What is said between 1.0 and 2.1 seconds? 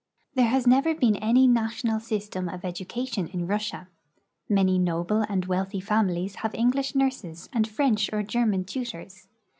any national